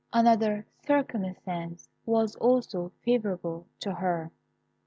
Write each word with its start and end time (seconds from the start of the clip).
Another 0.11 0.65
circumstance 0.83 1.87
was 2.07 2.35
also 2.37 2.91
favourable 3.03 3.67
to 3.81 3.93
her. 3.93 4.31